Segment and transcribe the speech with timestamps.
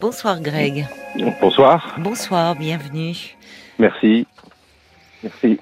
[0.00, 0.86] Bonsoir Greg.
[1.42, 1.96] Bonsoir.
[1.98, 3.36] Bonsoir, bienvenue.
[3.78, 4.26] Merci.
[5.22, 5.58] Merci.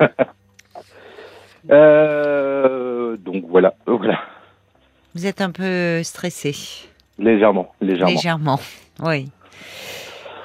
[1.68, 4.20] Euh, donc voilà, voilà.
[5.16, 6.54] Vous êtes un peu stressé.
[7.18, 8.12] Légèrement, légèrement.
[8.12, 8.60] Légèrement,
[9.02, 9.28] oui.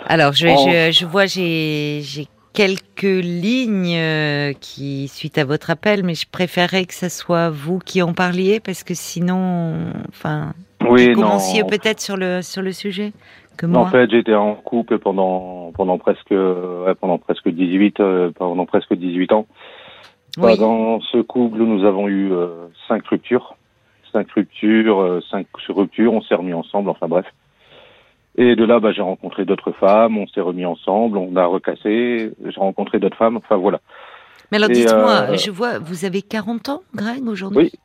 [0.07, 6.03] Alors, je, je, je vois, j'ai j'ai quelques lignes euh, qui suite à votre appel,
[6.03, 10.53] mais je préférerais que ce soit vous qui en parliez parce que sinon, enfin,
[10.89, 13.13] Oui, vous commenciez peut-être sur le sur le sujet
[13.57, 13.81] que Non.
[13.81, 18.93] En fait, j'étais en couple pendant pendant presque ouais, pendant presque 18 euh, pendant presque
[18.93, 19.45] 18 ans.
[20.37, 20.57] oui.
[20.57, 23.55] Dans ce couple, nous avons eu euh, cinq ruptures,
[24.11, 26.13] cinq ruptures, euh, cinq ruptures.
[26.13, 26.89] On s'est remis ensemble.
[26.89, 27.25] Enfin bref.
[28.37, 30.17] Et de là, bah, j'ai rencontré d'autres femmes.
[30.17, 31.17] On s'est remis ensemble.
[31.17, 32.31] On a recassé.
[32.43, 33.37] J'ai rencontré d'autres femmes.
[33.37, 33.81] Enfin voilà.
[34.51, 37.71] Mais alors dites-moi, euh, je vois, vous avez 40 ans, Greg, aujourd'hui?
[37.73, 37.79] Oui,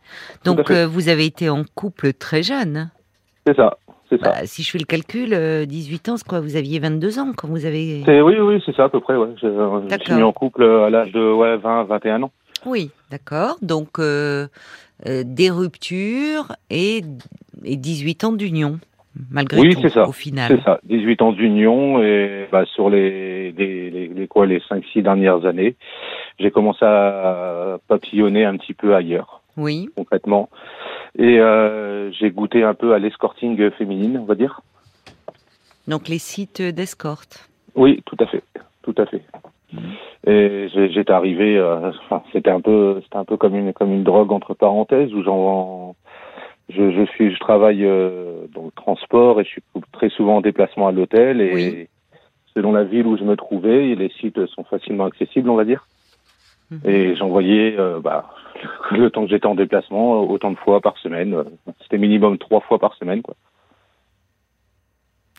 [0.45, 2.91] Donc euh, vous avez été en couple très jeune.
[3.47, 3.79] C'est ça.
[4.09, 4.31] C'est ça.
[4.31, 6.41] Bah, si je fais le calcul, euh, 18 ans, c'est quoi?
[6.41, 8.03] Vous aviez 22 ans quand vous avez.
[8.07, 9.17] Oui, oui, c'est ça à peu près.
[9.17, 9.29] Ouais.
[9.41, 12.31] Je, je suis mis en couple à l'âge de ouais, 20, 21 ans.
[12.65, 13.57] Oui, d'accord.
[13.63, 14.47] Donc euh,
[15.07, 17.03] euh, des ruptures et,
[17.65, 18.79] et 18 ans d'union,
[19.31, 20.09] malgré Oui, tout, ça.
[20.09, 20.53] au final.
[20.57, 20.81] C'est ça.
[20.85, 25.45] 18 ans d'union et bah, sur les les, les, les quoi les 5 6 dernières
[25.47, 25.77] années,
[26.39, 30.49] j'ai commencé à papillonner un petit peu ailleurs, Oui, concrètement.
[31.19, 34.61] Et euh, j'ai goûté un peu à l'escorting féminine, on va dire.
[35.89, 37.49] donc les sites d'escorte.
[37.75, 38.43] Oui, tout à fait,
[38.83, 39.23] tout à fait.
[40.27, 43.93] Et j'ai- j'étais arrivé, euh, enfin, c'était un peu, c'était un peu comme une comme
[43.93, 45.95] une drogue entre parenthèses où j'en,
[46.69, 49.63] je, je suis, je travaille euh, dans le transport et je suis
[49.93, 51.89] très souvent en déplacement à l'hôtel et Oui.
[52.55, 55.87] selon la ville où je me trouvais, les sites sont facilement accessibles, on va dire.
[56.71, 56.81] Mhm.
[56.85, 58.29] Et j'envoyais, euh, bah,
[58.91, 61.35] le temps que j'étais en déplacement, autant de fois par semaine.
[61.35, 61.45] euh,
[61.83, 63.35] C'était minimum trois fois par semaine, quoi.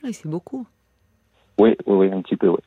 [0.03, 0.65] Oui, c'est beaucoup.
[1.59, 2.59] Oui, oui, oui, un petit peu, oui.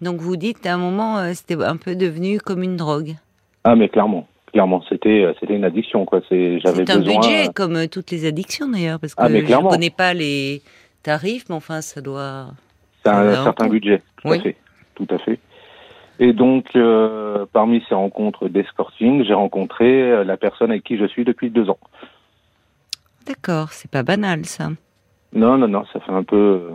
[0.00, 3.14] Donc vous dites à un moment, euh, c'était un peu devenu comme une drogue.
[3.62, 6.20] Ah, mais clairement, clairement, c'était, euh, c'était une addiction, quoi.
[6.28, 7.20] C'est, j'avais C'est un besoin.
[7.20, 10.62] budget, comme toutes les addictions d'ailleurs, parce que Ah, mais je ne connais pas les
[11.02, 12.48] tarifs, mais enfin, ça doit.
[13.02, 14.38] C'est un va certain budget, tout Oui.
[14.38, 14.56] à fait,
[14.96, 15.38] tout à fait.
[16.20, 21.06] Et donc, euh, parmi ces rencontres d'escorting, j'ai rencontré euh, la personne avec qui je
[21.06, 21.78] suis depuis deux ans.
[23.26, 24.68] D'accord, c'est pas banal ça.
[25.32, 26.70] Non, non, non, ça fait un peu euh,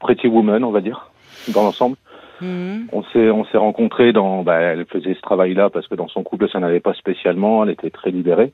[0.00, 1.10] pretty woman, on va dire,
[1.48, 1.96] dans l'ensemble.
[2.40, 2.88] Mhm.
[2.92, 6.22] On s'est, on s'est rencontrés dans, bah, elle faisait ce travail-là parce que dans son
[6.22, 8.52] couple, ça n'allait pas spécialement, elle était très libérée.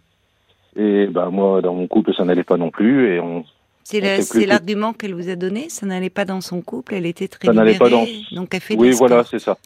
[0.76, 3.44] Et bah, moi, dans mon couple, ça n'allait pas non plus, et on,
[3.84, 5.68] C'est l'argument qu'elle vous a donné.
[5.68, 6.94] Ça n'allait pas dans son couple.
[6.94, 9.58] Elle était très Ça n'allait pas libérée, dans- Donc elle fait oui, voilà, c'est ça.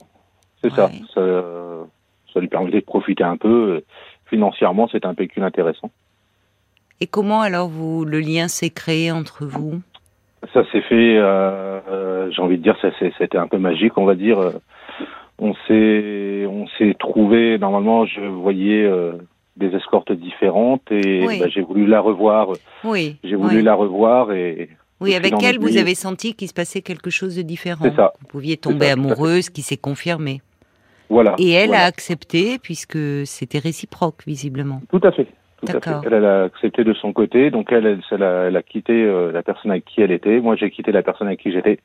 [0.69, 0.87] C'est ça.
[0.87, 1.03] Ouais.
[1.15, 1.55] ça.
[2.33, 3.83] Ça lui permettait de profiter un peu.
[4.27, 5.91] Financièrement, c'est un pécule intéressant.
[7.01, 9.81] Et comment alors vous le lien s'est créé entre vous?
[10.53, 12.89] Ça s'est fait, euh, euh, j'ai envie de dire, ça
[13.19, 14.39] c'était un peu magique, on va dire.
[15.39, 17.59] On s'est, on s'est trouvé.
[17.59, 19.13] Normalement, je voyais euh,
[19.57, 21.39] des escortes différentes et Oui.
[21.39, 22.49] bah, j'ai voulu la revoir.
[22.85, 23.17] Oui.
[23.25, 23.63] J'ai voulu oui.
[23.63, 24.69] la revoir et
[25.01, 27.85] Oui, avec elle, vous avez senti qu'il se passait quelque chose de différent.
[27.85, 28.13] C'est ça.
[28.21, 30.41] Vous pouviez tomber amoureuse, qui s'est confirmé.
[31.15, 31.35] Voilà.
[31.39, 31.85] Et elle voilà.
[31.85, 34.81] a accepté, puisque c'était réciproque, visiblement.
[34.91, 35.27] Tout à fait.
[35.61, 35.91] Tout à fait.
[35.91, 36.03] D'accord.
[36.07, 38.93] Elle, elle a accepté de son côté, donc elle, elle, elle a, elle a quitté
[38.93, 40.41] euh, la personne avec qui elle était.
[40.41, 41.79] Moi, j'ai quitté la personne avec qui j'étais,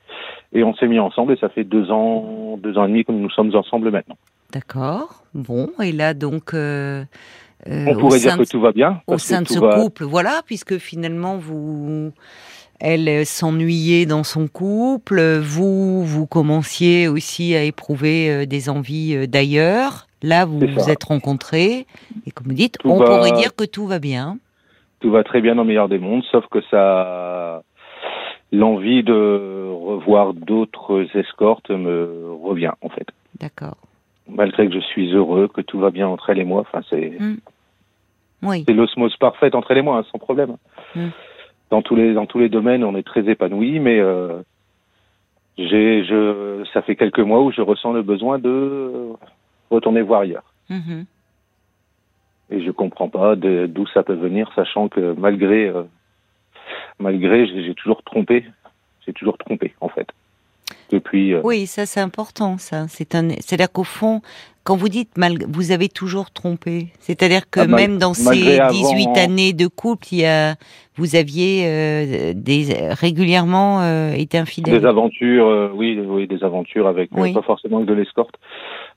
[0.52, 1.34] et on s'est mis ensemble.
[1.34, 4.18] Et ça fait deux ans, deux ans et demi que nous sommes ensemble maintenant.
[4.52, 5.24] D'accord.
[5.34, 6.54] Bon, et là, donc.
[6.54, 7.04] euh,
[7.68, 9.02] euh, on pourrait dire que tout va bien.
[9.06, 12.12] au sein de ce va- couple, voilà, puisque finalement vous,
[12.80, 19.16] elle euh, s'ennuyait dans son couple, vous, vous commenciez aussi à éprouver euh, des envies
[19.16, 20.08] euh, d'ailleurs.
[20.22, 21.86] Là, vous vous êtes rencontrés
[22.26, 24.38] et comme vous dites, Tout on va- pourrait dire que tout va bien.
[25.00, 27.64] Tout va très bien dans le meilleur des mondes, sauf que ça,
[28.52, 33.08] l'envie de revoir d'autres escortes me revient en fait.
[33.40, 33.78] D'accord.
[34.28, 36.62] Malgré que je suis heureux, que tout va bien entre elle et moi.
[36.62, 37.14] Enfin, c'est
[38.44, 38.64] Oui.
[38.68, 40.58] c'est l'osmose parfaite entre elle et moi, hein, sans problème.
[40.96, 41.08] Mm.
[41.70, 44.42] Dans tous les dans tous les domaines, on est très épanouis, mais euh,
[45.58, 49.14] j'ai je ça fait quelques mois où je ressens le besoin de
[49.70, 50.54] retourner voir ailleurs.
[50.70, 51.06] Mhm.
[52.52, 55.84] Et je comprends pas d'où ça peut venir, sachant que malgré euh,
[56.98, 58.46] malgré j'ai toujours trompé,
[59.06, 60.08] j'ai toujours trompé en fait.
[60.92, 62.88] Depuis euh, Oui, ça c'est important, ça.
[62.88, 64.22] C'est un, c'est-à-dire qu'au fond,
[64.64, 66.88] quand vous dites mal, vous avez toujours trompé.
[67.00, 70.26] C'est-à-dire que Ah, mal- même dans malgré ces avant- 18 années de couple, il y
[70.26, 70.56] a,
[70.96, 74.80] vous aviez euh, des régulièrement euh, été infidèle.
[74.80, 77.34] des aventures, oui, oui, des aventures avec Oui.
[77.34, 78.36] pas forcément que de l'escorte.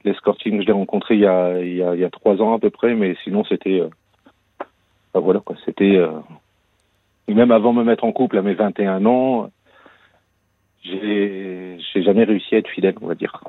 [0.05, 2.55] L'escorting, je l'ai rencontré il y a il y a il y a trois ans
[2.55, 3.83] à peu près, mais sinon c'était
[5.15, 5.97] bah, voilà quoi, c'était
[7.29, 9.49] même avant de me mettre en couple à mes 21 ans,
[10.83, 13.43] j'ai jamais réussi à être fidèle, on va dire.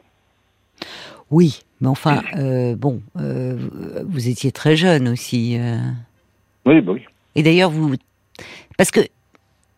[1.32, 3.58] Oui, mais enfin, euh, bon, euh,
[4.06, 5.58] vous étiez très jeune aussi.
[5.60, 5.78] Euh.
[6.66, 7.02] Oui, bah oui.
[7.36, 7.96] Et d'ailleurs, vous,
[8.78, 9.02] parce que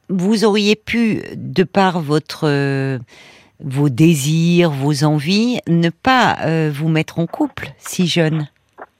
[0.10, 3.00] vous auriez pu, de par votre
[3.62, 8.50] vos désirs, vos envies, ne pas vous mettre en couple si jeune,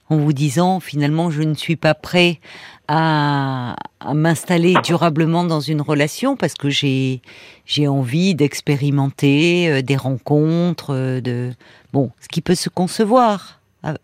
[0.10, 2.40] en vous disant finalement je ne suis pas prêt
[2.88, 3.76] à,
[4.14, 7.22] m'installer durablement dans une relation parce que j'ai
[7.66, 11.52] j'ai envie d'expérimenter euh, des rencontres, euh, de
[11.94, 13.60] bon, ce qui peut se concevoir.
[13.82, 13.96] Ah.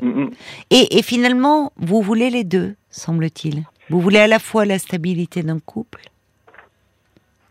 [0.69, 3.63] Et, et, finalement, vous voulez les deux, semble-t-il.
[3.89, 6.01] Vous voulez à la fois la stabilité d'un couple.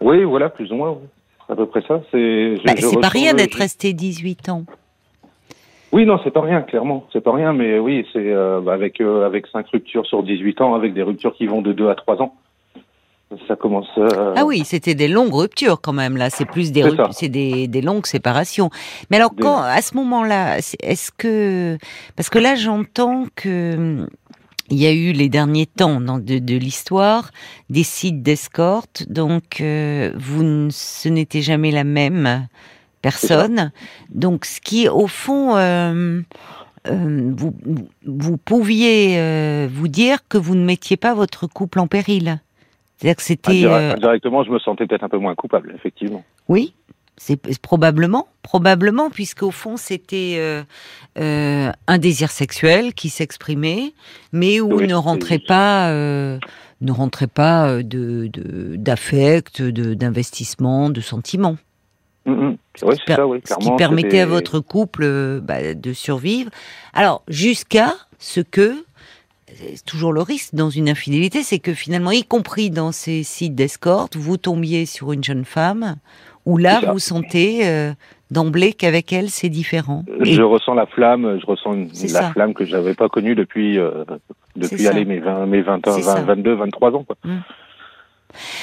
[0.01, 0.99] Oui, voilà, plus ou moins.
[1.49, 2.01] À peu près ça.
[2.13, 4.65] C'est bah, pas rien d'être resté 18 ans.
[5.93, 7.07] Oui, non, c'est pas rien, clairement.
[7.13, 10.75] C'est pas rien, mais oui, c'est euh, avec euh, avec cinq ruptures sur 18 ans,
[10.75, 12.35] avec des ruptures qui vont de 2 à 3 ans.
[13.47, 13.89] Ça commence.
[13.99, 16.17] Euh, ah oui, c'était des longues ruptures quand même.
[16.17, 18.71] Là, c'est plus des c'est des, des longues séparations.
[19.11, 21.77] Mais alors, quand à ce moment-là, est-ce que
[22.17, 24.07] parce que là, j'entends que
[24.69, 27.31] il y a eu les derniers temps dans de, de l'histoire
[27.69, 32.47] des sites d'escorte, donc vous ce n'était jamais la même
[33.01, 33.73] personne.
[34.11, 36.21] Donc, ce qui, au fond, euh,
[36.89, 37.55] euh, vous,
[38.05, 42.41] vous pouviez euh, vous dire que vous ne mettiez pas votre couple en péril.
[42.97, 43.97] C'est-à-dire que c'était.
[43.99, 46.23] Directement, je me sentais peut-être un peu moins coupable, effectivement.
[46.49, 46.75] Oui,
[47.17, 50.39] c'est probablement, probablement, puisque au fond c'était
[51.17, 53.95] un désir sexuel qui s'exprimait,
[54.33, 58.31] mais où ne rentrait pas, ne rentrait pas de
[58.77, 61.57] d'affect, de, d'investissement, de sentiments.
[62.27, 62.57] Mm, mm.
[62.77, 66.51] ce qui permettait à votre couple euh, bah, de survivre.
[66.93, 68.75] Alors, jusqu'à ce que,
[69.55, 73.55] c'est toujours le risque dans une infidélité, c'est que finalement, y compris dans ces sites
[73.55, 75.97] d'escorte, vous tombiez sur une jeune femme
[76.47, 77.93] où là, vous sentez euh,
[78.31, 80.05] d'emblée qu'avec elle, c'est différent.
[80.21, 84.05] Je ressens la flamme, je ressens la flamme que je n'avais pas connue depuis, euh,
[84.57, 87.05] depuis aller, mes, 20, mes 20, 20 22, 23 ans.
[87.05, 87.17] Quoi.
[87.25, 87.39] Mm.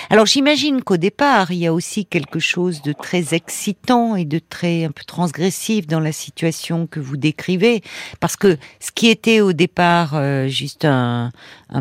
[0.10, 4.40] Alors j'imagine qu'au départ, il y a aussi quelque chose de très excitant et de
[4.40, 7.82] très un peu transgressif dans la situation que vous décrivez,
[8.20, 11.32] parce que ce qui était au départ euh, juste un,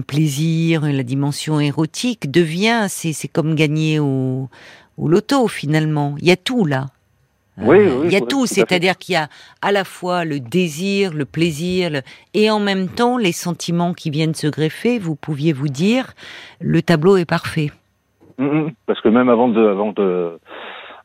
[0.07, 4.49] plaisir, la dimension érotique, devient, c'est comme gagner au,
[4.97, 6.17] au loto finalement.
[6.21, 6.87] Il y a tout là.
[7.59, 9.29] Oui, euh, il y a tout, c'est-à-dire qu'il y a
[9.63, 12.03] à la fois le désir, le plaisir,
[12.35, 14.99] et en même temps les sentiments qui viennent se greffer.
[14.99, 16.13] Vous pouviez vous dire,
[16.61, 17.71] le tableau est parfait.
[18.39, 18.71] Mm, mm.
[18.87, 20.39] parce que même avant de, avant de,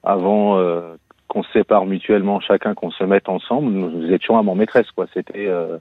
[0.03, 0.95] avant euh,
[1.27, 5.05] qu'on se sépare mutuellement, chacun qu'on se mette ensemble, nous, étions amants maîtresse, quoi.
[5.13, 5.77] C'était, euh,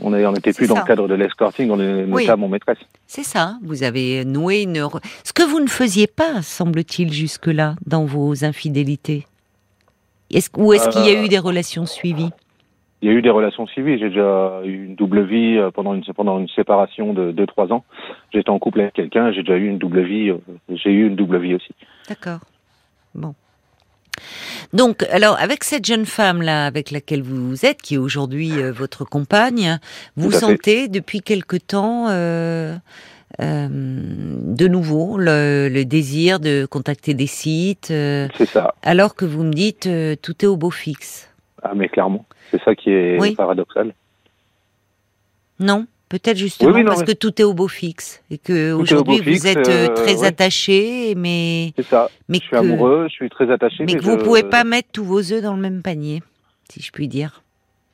[0.00, 2.28] on n'était plus dans le cadre de l'escorting, on était oui.
[2.28, 2.78] amant maîtresse.
[3.08, 3.54] C'est ça.
[3.64, 4.88] Vous avez noué une.
[5.24, 9.26] Ce que vous ne faisiez pas, semble-t-il, jusque-là, dans vos infidélités.
[10.56, 12.30] Ou est-ce qu'il y a eu des relations suivies?
[13.00, 13.98] Il y a eu des relations suivies.
[13.98, 17.84] J'ai déjà eu une double vie euh, pendant une, pendant une séparation de 2-3 ans.
[18.32, 20.30] J'étais en couple avec quelqu'un, j'ai déjà eu une double vie.
[20.30, 20.38] Euh,
[20.68, 21.72] j'ai eu une double vie aussi.
[22.08, 22.40] D'accord.
[23.14, 23.34] Bon.
[24.72, 29.04] Donc, alors, avec cette jeune femme-là, avec laquelle vous êtes, qui est aujourd'hui euh, votre
[29.04, 29.78] compagne,
[30.16, 32.76] vous sentez depuis quelque temps euh,
[33.38, 37.90] de nouveau le, désir de contacter des sites.
[37.90, 38.74] Euh, c'est ça.
[38.82, 41.32] Alors que vous me dites euh, tout est au beau fixe.
[41.62, 43.92] Ah mais clairement, c'est ça qui est paradoxal.
[45.60, 49.94] Non, peut-être justement parce que tout est au beau fixe et que aujourd'hui vous êtes
[49.94, 52.08] très attaché, mais c'est ça.
[52.28, 55.04] Mais je suis amoureux, je suis très attaché, mais, que vous pouvez pas mettre tous
[55.04, 56.22] vos œufs dans le même panier,
[56.68, 57.42] si je puis dire.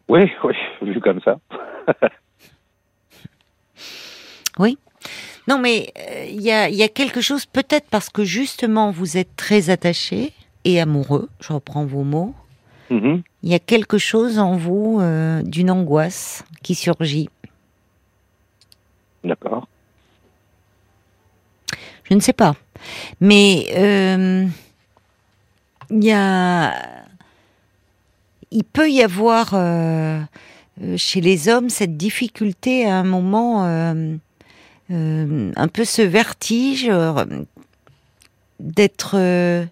[0.08, 1.38] Oui, oui, vu comme ça.
[4.58, 4.76] oui.
[5.46, 5.92] Non, mais
[6.30, 10.32] il euh, y, a, quelque chose, peut-être parce que justement vous êtes très attaché
[10.64, 12.34] et amoureux, je reprends vos mots,
[12.90, 13.22] mm-hmm.
[13.42, 17.28] il y a quelque chose en vous euh, d'une angoisse qui surgit.
[19.22, 19.68] D'accord.
[22.04, 22.54] Je ne sais pas.
[23.20, 24.46] Mais euh,
[25.90, 26.74] il y a.
[28.50, 29.50] Il peut y avoir
[30.96, 33.64] chez les hommes cette difficulté à un moment
[34.90, 37.24] euh, un peu ce vertige euh,
[38.60, 39.64] d'être euh,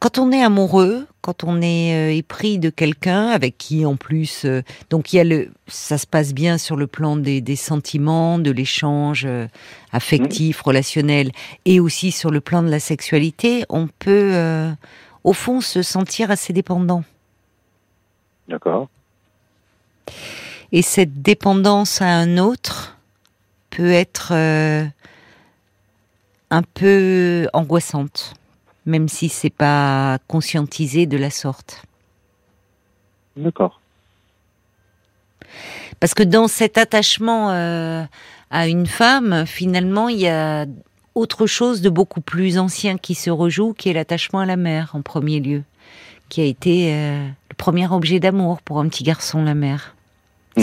[0.00, 4.46] quand on est amoureux, quand on est épris de quelqu'un avec qui en plus,
[4.88, 8.50] donc il y a le, ça se passe bien sur le plan des, sentiments, de
[8.50, 9.28] l'échange
[9.92, 11.32] affectif, relationnel,
[11.66, 14.34] et aussi sur le plan de la sexualité, on peut,
[15.22, 17.04] au fond, se sentir assez dépendant.
[18.48, 18.88] D'accord.
[20.72, 22.96] Et cette dépendance à un autre,
[23.70, 24.84] peut être euh,
[26.50, 28.34] un peu angoissante,
[28.86, 31.82] même si c'est pas conscientisé de la sorte.
[33.36, 33.80] D'accord.
[36.00, 38.04] Parce que dans cet attachement euh,
[38.50, 40.66] à une femme, finalement, il y a
[41.14, 44.90] autre chose de beaucoup plus ancien qui se rejoue, qui est l'attachement à la mère
[44.94, 45.62] en premier lieu,
[46.28, 49.94] qui a été euh, le premier objet d'amour pour un petit garçon, la mère.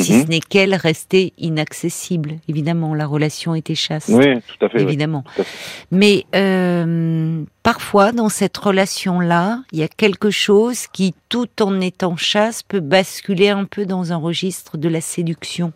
[0.03, 0.21] Si Mhm.
[0.23, 4.09] ce n'est qu'elle restait inaccessible, évidemment, la relation était chaste.
[4.09, 4.81] Oui, tout à fait.
[4.81, 5.23] évidemment.
[5.35, 5.57] tout à fait.
[5.91, 12.15] Mais euh, parfois, dans cette relation-là, il y a quelque chose qui, tout en étant
[12.17, 15.73] chasse, peut basculer un peu dans un registre de la séduction.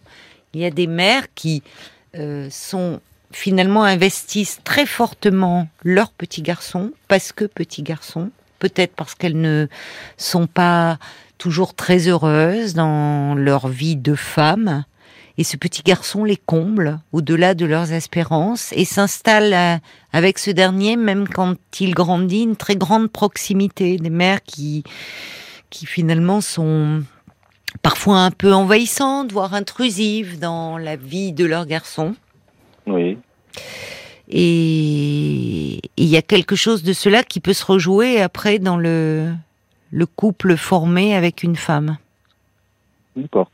[0.53, 1.63] Il y a des mères qui
[2.15, 2.99] euh, sont
[3.31, 9.67] finalement investissent très fortement leur petit garçon parce que petit garçon, peut-être parce qu'elles ne
[10.17, 10.99] sont pas
[11.41, 14.85] toujours très heureuses dans leur vie de femme.
[15.39, 19.77] Et ce petit garçon les comble au-delà de leurs espérances et s'installe euh,
[20.13, 23.97] avec ce dernier, même quand il grandit, une très grande proximité.
[23.97, 24.83] Des mères qui,
[25.71, 27.01] qui finalement sont
[27.81, 32.13] parfois un peu envahissantes, voire intrusives dans la vie de leur garçon.
[32.85, 33.17] Oui.
[34.29, 39.33] Et il y a quelque chose de cela qui peut se rejouer après dans le,
[39.91, 41.97] le couple formé avec une femme.
[43.15, 43.51] D'accord.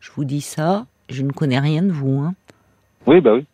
[0.00, 2.20] Je vous dis ça, je ne connais rien de vous.
[2.20, 2.34] Hein.
[3.06, 3.46] Oui, bah oui.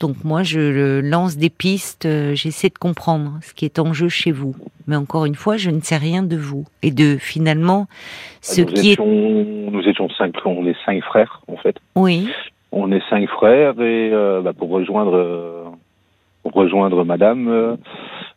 [0.00, 4.08] Donc moi, je lance des pistes, euh, j'essaie de comprendre ce qui est en jeu
[4.08, 4.56] chez vous.
[4.88, 6.66] Mais encore une fois, je ne sais rien de vous.
[6.82, 7.86] Et de finalement,
[8.40, 8.98] ce nous, qui est...
[8.98, 11.76] nous étions cinq, on est cinq frères, en fait.
[11.94, 12.28] Oui,
[12.72, 15.62] On est cinq frères et euh, bah, pour rejoindre euh,
[16.42, 17.76] pour rejoindre Madame, euh,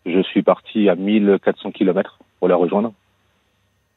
[0.07, 2.93] je suis parti à 1400 kilomètres pour la rejoindre.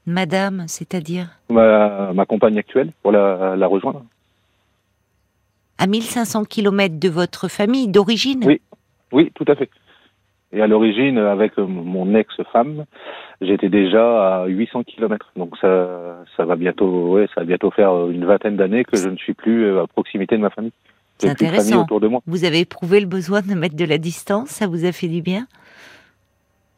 [0.06, 4.02] madame, c'est-à-dire Ma, ma compagne actuelle pour la, la rejoindre.
[5.78, 8.60] à 1500 kilomètres de votre famille d'origine Oui.
[9.12, 9.70] Oui, tout à fait.
[10.52, 12.84] Et à l'origine, avec mon ex-femme,
[13.40, 15.30] j'étais déjà à 800 kilomètres.
[15.36, 19.08] Donc ça, ça va bientôt, ouais, ça va bientôt faire une vingtaine d'années que je
[19.08, 20.72] ne suis plus à proximité de ma famille.
[21.18, 21.82] C'est intéressant.
[21.82, 22.20] autour de moi.
[22.26, 25.22] Vous avez éprouvé le besoin de mettre de la distance Ça vous a fait du
[25.22, 25.46] bien?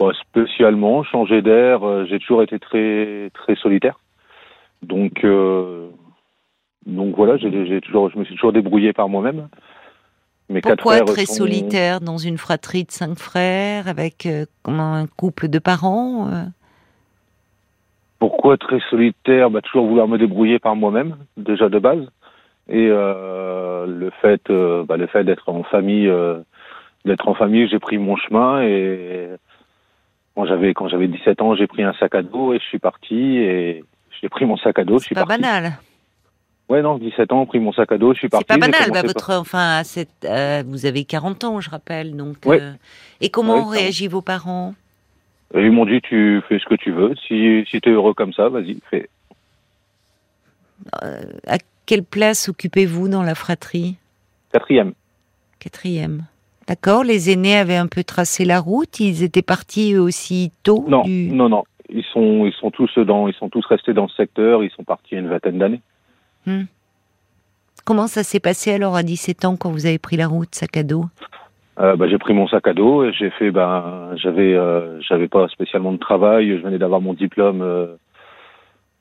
[0.02, 4.00] Bon, spécialement, changer d'air, euh, j'ai toujours été très très solitaire.
[4.82, 5.90] Donc euh,
[6.86, 9.46] donc voilà, j'ai toujours, je me suis toujours débrouillé par moi-même.
[10.48, 14.44] Mes quatre Pourquoi frères très sont- solitaire dans une fratrie de cinq frères avec euh,
[14.66, 16.46] un couple de parents euh?
[18.18, 19.50] Pourquoi très solitaire?
[19.50, 22.04] Bah, Toujours vouloir me débrouiller par moi-même, déjà de base.
[22.68, 26.12] Et euh, le fait, bah, le fait d'être en famille,
[27.04, 29.28] d'être en famille, j'ai pris mon chemin et
[30.34, 32.78] quand j'avais quand j'avais 17 ans, j'ai pris un sac à dos et je suis
[32.78, 33.84] parti et
[34.20, 35.42] j'ai pris mon sac à dos, je C'est pas parti.
[35.42, 35.78] banal.
[36.68, 38.46] Ouais, non, 17 ans, pris mon sac à dos, je suis parti.
[38.48, 38.88] C'est pas banal.
[38.90, 42.16] bah, par- votre, enfin, à cette, euh, vous avez 40 ans, je rappelle.
[42.16, 42.60] Donc, Ouais.
[42.62, 42.72] euh,
[43.20, 44.74] et comment Ouais, ont réagi vos parents?
[45.54, 47.14] Et ils m'ont dit, tu fais ce que tu veux.
[47.28, 49.10] Si, si tu es heureux comme ça, vas-y, fais.
[51.02, 53.96] À quelle place occupez-vous dans la fratrie?
[54.52, 54.94] Quatrième.
[55.58, 56.24] Quatrième.
[56.68, 57.04] D'accord.
[57.04, 59.00] Les aînés avaient un peu tracé la route.
[59.00, 60.84] Ils étaient partis aussi tôt.
[60.88, 61.64] Non, du- non, non.
[61.90, 64.64] Ils sont, ils sont tous dans, ils sont tous restés dans le secteur.
[64.64, 65.80] Ils sont partis il y a une vingtaine d'années.
[67.84, 70.76] Comment ça s'est passé alors à 17 ans quand vous avez pris la route, sac
[70.76, 71.04] à dos?
[71.80, 75.26] Euh, bah, j'ai pris mon sac à dos et j'ai fait, ben, j'avais, euh, j'avais
[75.28, 76.56] pas spécialement de travail.
[76.58, 77.96] Je venais d'avoir mon diplôme, euh,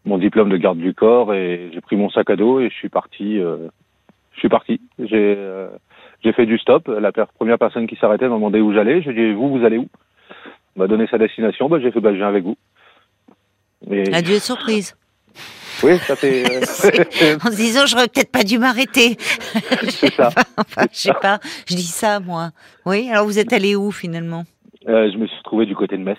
[0.05, 2.75] mon diplôme de garde du corps et j'ai pris mon sac à dos et je
[2.75, 3.39] suis parti.
[3.39, 3.67] euh,
[4.33, 4.81] je suis parti.
[4.97, 5.37] J'ai,
[6.23, 6.87] j'ai fait du stop.
[6.87, 9.01] La première personne qui s'arrêtait m'a demandé où j'allais.
[9.01, 9.87] J'ai dit, vous, vous allez où?
[10.75, 11.67] M'a donné sa destination.
[11.69, 12.57] Bah, j'ai fait, bah, je viens avec vous.
[13.89, 14.95] Et, Adieu surprise.
[15.83, 16.43] oui, ça fait.
[16.45, 19.17] euh, En se disant, j'aurais peut-être pas dû m'arrêter.
[19.89, 20.29] c'est ça.
[20.57, 21.39] Enfin, je sais pas.
[21.67, 22.51] Je dis ça, moi.
[22.85, 23.09] Oui.
[23.09, 24.43] Alors, vous êtes allé où finalement?
[24.87, 26.17] Euh, je me suis retrouvé du côté de Metz.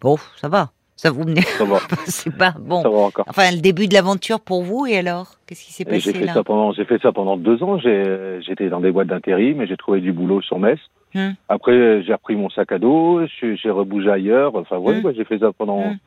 [0.00, 0.70] Bon, ça va.
[0.96, 1.24] Ça vous.
[1.58, 2.82] Ça va, C'est pas bon.
[2.82, 3.26] ça va encore.
[3.28, 5.34] Enfin, le début de l'aventure pour vous, et alors?
[5.46, 6.32] Qu'est-ce qui s'est J'ai passé fait là?
[6.34, 7.78] ça pendant, j'ai fait ça pendant deux ans.
[7.78, 10.78] J'ai, j'étais dans des boîtes d'intérim et j'ai trouvé du boulot sur Metz.
[11.14, 11.32] Hmm.
[11.48, 14.54] Après, j'ai repris mon sac à dos, j'ai, rebougé ailleurs.
[14.56, 15.04] Enfin, ouais, Hmm.
[15.06, 15.98] ouais, j'ai fait ça pendant, Hmm.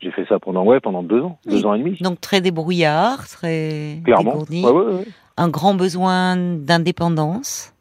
[0.00, 1.52] j'ai fait ça pendant, ouais, pendant deux ans, Oui.
[1.54, 1.96] deux ans et demi.
[2.00, 4.32] Donc, très débrouillard, très Clairement.
[4.44, 4.64] dégourdi.
[4.64, 5.04] Ouais, ouais.
[5.38, 7.72] Un grand besoin d'indépendance.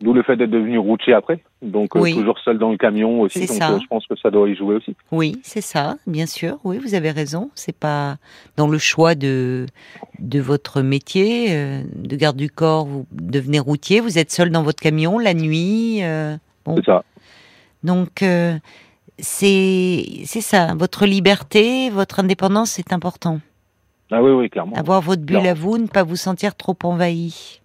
[0.00, 1.42] D'où le fait d'être devenu routier après.
[1.60, 2.14] Donc, euh, Oui.
[2.14, 3.40] toujours seul dans le camion aussi.
[3.40, 3.72] C'est Donc, ça.
[3.72, 4.94] euh, je pense que ça doit y jouer aussi.
[5.10, 6.58] Oui, c'est ça, bien sûr.
[6.62, 7.50] Oui, vous avez raison.
[7.56, 8.16] C'est pas
[8.56, 9.66] dans le choix de
[10.20, 12.86] de votre métier euh, de garde du corps.
[12.86, 13.98] Vous devenez routier.
[14.00, 15.98] Vous êtes seul dans votre camion la nuit.
[16.04, 16.76] euh, Bon.
[16.76, 17.02] C'est ça.
[17.82, 18.22] donc
[19.18, 20.74] c'est c'est ça.
[20.76, 23.40] Votre liberté, votre indépendance, c'est important.
[24.10, 24.74] Ah oui, oui, clairement.
[24.76, 25.50] Avoir votre bulle Clairement.
[25.50, 27.60] à vous, ne pas vous sentir trop envahi.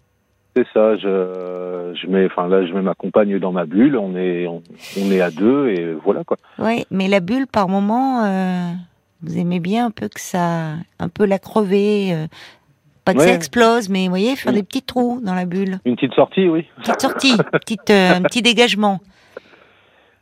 [0.56, 4.16] C'est ça, je, je mets, enfin là, je mets ma compagne dans ma bulle, on
[4.16, 4.62] est, on,
[5.12, 6.38] est à deux et voilà quoi.
[6.60, 8.70] Oui, mais la bulle, par moment, euh,
[9.24, 12.28] vous aimez bien un peu que ça, un peu la crever, euh,
[13.04, 15.80] pas que ça explose, mais vous voyez, faire des petits trous dans la bulle.
[15.86, 16.68] Une petite sortie, oui.
[16.78, 19.00] Petite sortie, petite, euh, un petit dégagement.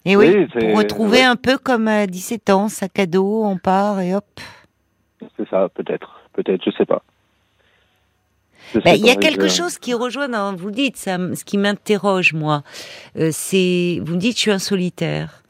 [0.06, 4.00] Et oui, pour retrouver un peu comme à 17 ans, sac à dos, on part
[4.00, 4.26] et hop.
[5.38, 7.04] C'est ça, peut-être, peut-être, je sais pas.
[8.74, 12.34] Ben, il y a quelque chose qui rejoint, dans, vous dites, ça, ce qui m'interroge
[12.34, 12.64] moi,
[13.18, 15.44] euh, c'est, vous me dites, je suis un solitaire.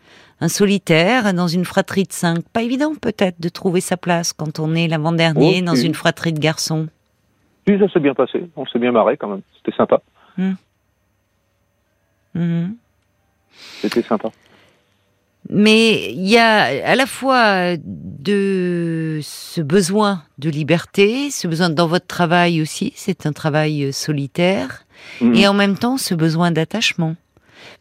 [0.43, 2.43] Un solitaire dans une fratrie de cinq.
[2.51, 6.33] Pas évident peut-être de trouver sa place quand on est l'avant-dernier oh, dans une fratrie
[6.33, 6.87] de garçons.
[7.67, 8.49] Oui, ça s'est bien passé.
[8.55, 9.41] On s'est bien marré quand même.
[9.57, 10.01] C'était sympa.
[10.39, 10.55] Hum.
[12.35, 12.75] Hum.
[13.81, 14.31] C'était sympa.
[15.49, 21.87] Mais il y a à la fois de ce besoin de liberté, ce besoin dans
[21.87, 24.85] votre travail aussi, c'est un travail solitaire,
[25.19, 25.35] mhm.
[25.35, 27.15] et en même temps ce besoin d'attachement.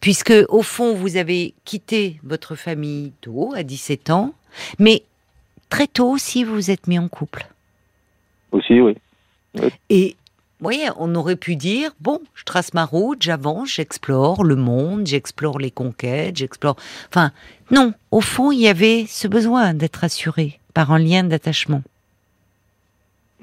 [0.01, 4.35] Puisque au fond, vous avez quitté votre famille tôt, à 17 ans,
[4.79, 5.03] mais
[5.69, 7.47] très tôt aussi, vous vous êtes mis en couple.
[8.53, 8.97] Aussi, oui.
[9.89, 10.17] Et
[10.61, 15.59] voyez, on aurait pu dire bon, je trace ma route, j'avance, j'explore le monde, j'explore
[15.59, 16.77] les conquêtes, j'explore.
[17.09, 17.33] Enfin,
[17.71, 17.93] non.
[18.11, 21.83] Au fond, il y avait ce besoin d'être assuré par un lien d'attachement.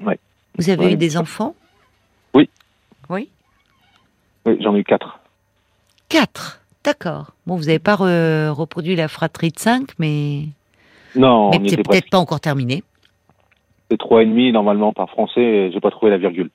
[0.00, 0.14] Oui.
[0.56, 1.54] Vous avez eu des enfants?
[2.34, 2.48] Oui.
[3.08, 3.28] Oui.
[4.46, 5.20] Oui, j'en ai eu quatre.
[6.08, 6.60] Quatre.
[6.84, 7.32] D'accord.
[7.46, 10.44] Bon, vous n'avez pas reproduit la fratrie de cinq, mais.
[11.14, 12.82] Non, mais c'est peut-être pas encore terminé.
[13.90, 15.70] C'est trois et demi normalement par français.
[15.72, 16.50] J'ai pas trouvé la virgule.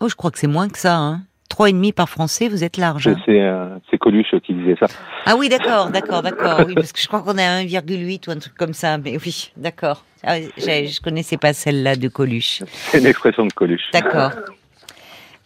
[0.00, 0.96] Oh, je crois que c'est moins que ça.
[0.96, 1.22] Hein.
[1.48, 3.08] Trois et demi par français, vous êtes large.
[3.08, 3.16] Hein.
[3.28, 4.86] Euh, c'est Coluche qui disait ça.
[5.24, 6.60] Ah oui, d'accord, d'accord, d'accord.
[6.66, 8.98] Oui, parce que je crois qu'on est à 1,8 ou un truc comme ça.
[8.98, 10.04] Mais oui, d'accord.
[10.22, 12.62] Ah, je connaissais pas celle-là de Coluche.
[12.66, 13.90] C'est une expression de Coluche.
[13.92, 14.32] D'accord.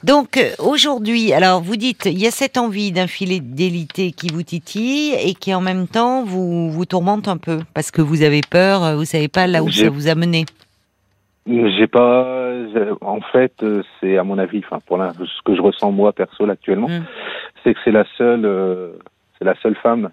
[0.02, 5.12] Donc euh, aujourd'hui, alors vous dites, il y a cette envie d'infidélité qui vous titille
[5.12, 8.96] et qui en même temps vous vous tourmente un peu parce que vous avez peur,
[8.96, 10.46] vous savez pas là où ça vous a mené.
[11.50, 12.52] J'ai pas.
[13.00, 13.64] En fait,
[14.00, 17.04] c'est à mon avis, enfin pour ce que je ressens moi perso actuellement, mm.
[17.62, 18.92] c'est que c'est la seule, euh,
[19.38, 20.10] c'est la seule femme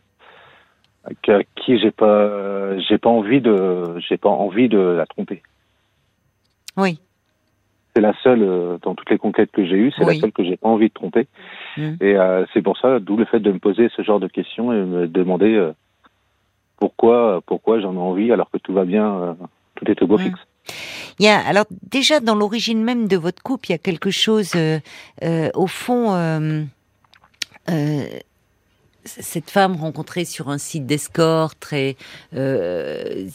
[1.05, 1.11] à
[1.55, 5.41] qui j'ai pas, j'ai pas envie de, j'ai pas envie de la tromper.
[6.75, 6.99] Oui.
[7.95, 10.43] C'est la seule euh, dans toutes les conquêtes que j'ai eues, c'est la seule que
[10.43, 11.27] j'ai pas envie de tromper.
[11.77, 11.93] Mm.
[12.01, 14.73] Et euh, c'est pour ça, d'où le fait de me poser ce genre de questions
[14.73, 15.71] et me demander
[16.77, 19.37] pourquoi, pourquoi j'en ai envie alors que tout va bien,
[19.75, 20.23] tout est au beau mm.
[20.23, 20.47] fixe.
[21.19, 24.11] Il y a alors déjà dans l'origine même de votre couple, il y a quelque
[24.11, 24.79] chose euh,
[25.23, 26.13] euh, au fond.
[26.13, 26.63] Euh,
[29.05, 31.95] cette femme rencontrée sur un site d'escorte, il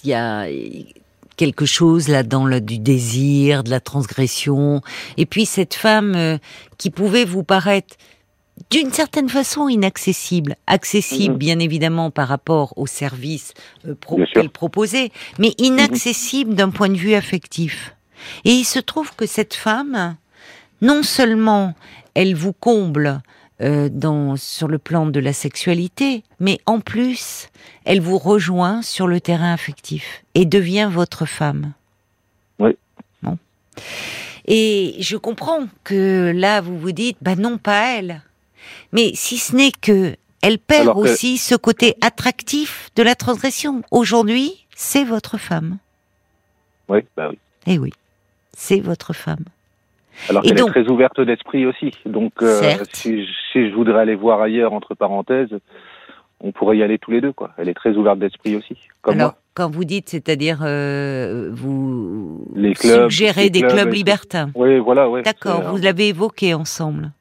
[0.04, 0.46] y a
[1.36, 4.82] quelque chose là dans le du désir, de la transgression,
[5.16, 6.38] et puis cette femme
[6.76, 7.96] qui pouvait vous paraître
[8.70, 11.38] d'une certaine façon inaccessible, accessible mhm.
[11.38, 13.54] bien évidemment par rapport aux services
[13.86, 13.94] euh,
[14.32, 17.94] qu'elle proposait, mais inaccessible d'un point de vue affectif.
[18.44, 20.16] Et il se trouve que cette femme,
[20.80, 21.74] non seulement
[22.14, 23.22] elle vous comble
[23.60, 27.48] euh, dans, sur le plan de la sexualité, mais en plus,
[27.84, 31.72] elle vous rejoint sur le terrain affectif et devient votre femme.
[32.58, 32.76] Oui.
[33.22, 33.38] Bon.
[34.46, 38.22] Et je comprends que là, vous vous dites, bah non, pas elle.
[38.92, 43.82] Mais si ce n'est que elle perd aussi ce côté attractif de la transgression.
[43.92, 45.78] Aujourd'hui, c'est votre femme.
[46.88, 47.38] Oui, bah oui.
[47.68, 47.92] Eh oui,
[48.52, 49.44] c'est votre femme.
[50.28, 51.92] Alors qu'elle est très ouverte d'esprit aussi.
[52.04, 52.60] Donc, euh,
[52.92, 55.56] si, je voudrais aller voir ailleurs, entre parenthèses,
[56.40, 57.32] on pourrait y aller tous les deux.
[57.32, 57.52] Quoi.
[57.56, 58.76] Elle est très ouverte d'esprit aussi.
[59.00, 64.50] Comme Alors, quand vous dites, c'est-à-dire, euh, vous les clubs, suggérez des clubs, libertins.
[64.56, 65.08] Oui, voilà.
[65.08, 67.12] Ouais, D'accord, vous l'avez évoqué ensemble.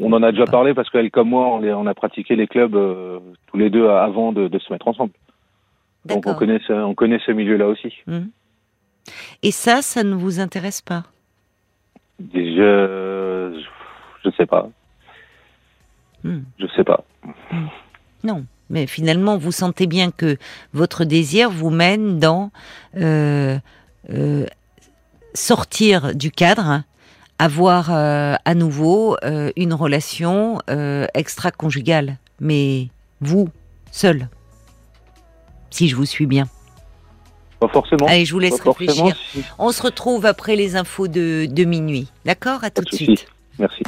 [0.00, 3.20] On en a déjà parlé parce qu'elle comme moi, on, a pratiqué les clubs euh,
[3.46, 5.12] tous les deux avant de, se mettre ensemble.
[6.04, 7.92] Donc on connaît ce, on connaît ce milieu-là aussi.
[8.08, 8.28] Hum.
[9.42, 11.04] Et ça, ça ne vous intéresse pas?
[12.34, 13.62] Je
[14.24, 14.68] je sais pas.
[16.24, 16.44] Hum.
[16.58, 17.04] Je sais pas.
[17.52, 17.68] Hum.
[18.24, 20.36] Non, mais finalement, vous sentez bien que
[20.72, 22.50] votre désir vous mène dans
[22.96, 23.58] euh,
[24.10, 24.46] euh,
[25.34, 26.82] sortir du cadre
[27.38, 32.18] avoir euh, à nouveau euh, une relation euh, extra-conjugale.
[32.40, 32.88] Mais
[33.20, 33.48] vous,
[33.90, 34.28] seul,
[35.70, 36.46] si je vous suis bien.
[37.60, 38.06] Pas forcément.
[38.06, 39.16] Allez, je vous laisse réfléchir.
[39.58, 42.08] On se retrouve après les infos de, de minuit.
[42.24, 42.64] D'accord?
[42.64, 43.26] À tout de, suite.
[43.58, 43.82] Merci.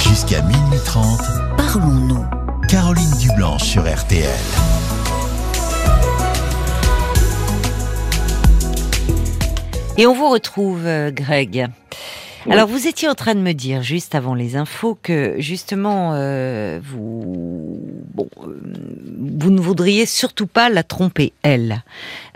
[0.00, 1.20] Jusqu'à minuit 30,
[1.56, 2.24] parlons-nous.
[2.68, 4.28] Caroline Dublanche sur RTL.
[9.98, 11.68] Et on vous retrouve, Greg.
[12.50, 16.78] Alors, vous étiez en train de me dire, juste avant les infos, que justement, euh,
[16.82, 17.80] vous,
[18.16, 18.58] bon, euh,
[19.38, 21.84] vous ne voudriez surtout pas la tromper, elle.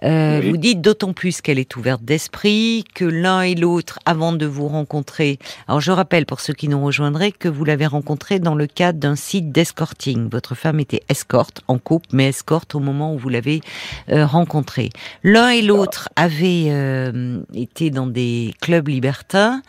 [0.02, 4.46] Euh, Vous dites d'autant plus qu'elle est ouverte d'esprit, que l'un et l'autre, avant de
[4.46, 8.54] vous rencontrer, alors je rappelle pour ceux qui nous rejoindraient que vous l'avez rencontrée dans
[8.54, 10.28] le cadre d'un site d'escorting.
[10.28, 13.60] Votre femme était escorte, en couple, mais escorte au moment où vous l'avez
[14.10, 14.90] euh, rencontrée.
[15.22, 19.62] L'un et l'autre avaient euh, été dans des clubs libertins,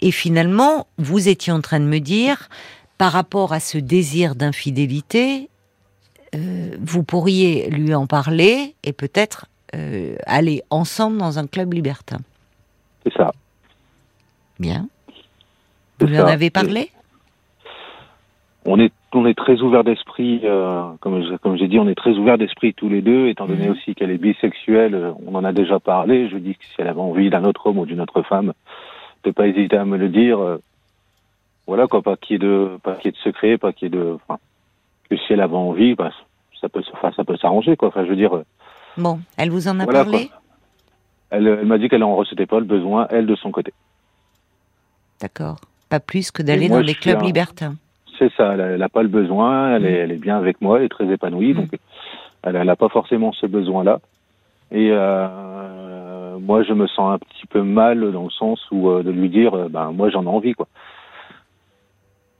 [0.00, 2.48] et finalement, vous étiez en train de me dire,
[2.96, 5.48] par rapport à ce désir d'infidélité,
[6.38, 12.18] euh, vous pourriez lui en parler et peut-être euh, aller ensemble dans un club libertin.
[13.04, 13.32] C'est ça.
[14.58, 14.88] Bien.
[16.00, 16.90] Vous lui en avez parlé?
[18.64, 21.94] On est, on est très ouvert d'esprit, euh, comme je- comme j'ai dit, on est
[21.94, 23.72] très ouvert d'esprit tous les deux, étant donné Mhm.
[23.72, 25.14] aussi qu'elle est bisexuelle.
[25.26, 26.28] On en a déjà parlé.
[26.28, 28.52] Je dis que si elle avait envie d'un autre homme ou d'une autre femme,
[29.24, 30.38] de pas hésiter à me le dire.
[30.38, 30.58] euh,
[31.66, 33.92] voilà quoi, pas qu'il y ait de, pas qu'il y ait de secret, pas qu'il
[33.92, 34.38] y ait de, enfin,
[35.10, 36.10] que si elle avait envie, bah,
[36.60, 37.88] ça peut, enfin, ça peut s'arranger quoi.
[37.88, 38.44] Enfin, je veux dire, euh,
[38.96, 40.30] Bon, elle vous en a Voilà, parlé
[41.30, 43.74] elle, elle m'a dit qu'elle en ressentait pas le besoin, elle de son côté.
[45.20, 45.56] D'accord.
[45.90, 47.74] Pas plus que d'aller dans des suis clubs un- libertins.
[48.18, 50.02] C'est ça, elle n'a pas le besoin, elle, est, Mm.
[50.04, 51.56] elle est bien avec moi, elle est très épanouie, Mm.
[51.56, 51.78] donc
[52.44, 54.00] elle n'a pas forcément ce besoin-là.
[54.72, 59.02] Et euh, moi, je me sens un petit peu mal dans le sens où euh,
[59.02, 60.66] de lui dire, euh, ben moi j'en ai envie, quoi.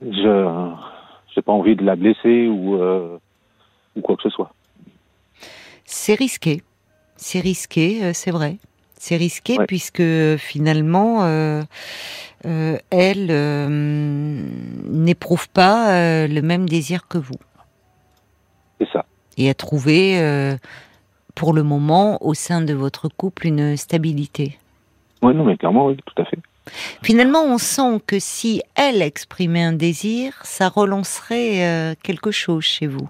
[0.01, 0.71] Je
[1.35, 3.19] j'ai pas envie de la blesser ou euh,
[3.99, 4.53] ou quoi que ce soit.
[5.85, 6.63] C'est risqué.
[7.17, 8.57] C'est risqué, euh, c'est vrai.
[8.99, 9.67] C'est risqué Ouais.
[9.67, 10.03] puisque
[10.39, 11.63] finalement, euh,
[12.47, 13.69] euh, elle euh,
[14.89, 17.39] n'éprouve pas euh, le même désir que vous.
[18.81, 19.05] C'est ça.
[19.37, 20.57] Et a trouvé, euh,
[21.35, 24.59] pour le moment, au sein de votre couple, une stabilité.
[25.23, 26.39] Oui, non, mais clairement, oui, tout à fait.
[27.03, 32.87] Finalement, on sent que si elle exprimait un désir, ça relancerait euh, quelque chose chez
[32.87, 33.09] vous.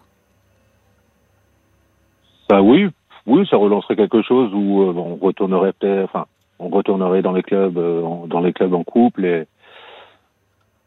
[2.49, 2.89] Bah oui,
[3.27, 6.27] oui, ça relancerait quelque chose où euh, on retournerait peut-être, enfin,
[6.59, 9.45] on retournerait dans les clubs, euh, en- dans les clubs en couple et,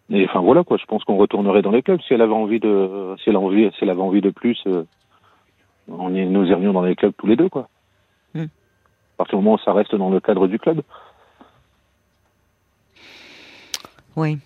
[0.09, 0.77] et enfin voilà quoi.
[0.77, 3.39] Je pense qu'on retournerait dans les clubs si elle avait envie de, si elle a
[3.39, 4.83] envie, si elle avait envie de plus, euh,
[5.87, 7.69] on y- nous irions dans les clubs tous les deux quoi.
[8.33, 8.43] Hmm.
[8.43, 10.81] À partir du moment où ça reste dans le cadre du club.
[14.15, 14.39] Oui.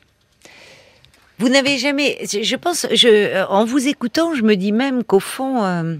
[1.37, 5.63] Vous n'avez jamais, je pense, je, en vous écoutant, je me dis même qu'au fond,
[5.63, 5.95] euh,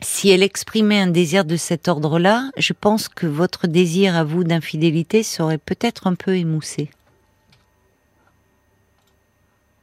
[0.00, 4.44] si elle exprimait un désir de cet ordre-là, je pense que votre désir à vous
[4.44, 6.90] d'infidélité serait peut-être un peu émoussé.